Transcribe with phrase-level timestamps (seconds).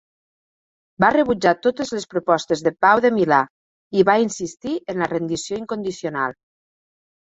[1.03, 3.41] Va rebutjar totes les propostes de pau de Milà,
[4.01, 6.35] i va insistir en la rendició incondicional.